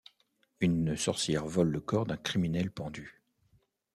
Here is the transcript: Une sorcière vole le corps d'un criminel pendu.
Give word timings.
Une 0.61 0.97
sorcière 0.97 1.45
vole 1.45 1.69
le 1.69 1.79
corps 1.79 2.07
d'un 2.07 2.17
criminel 2.17 2.71
pendu. 2.71 3.21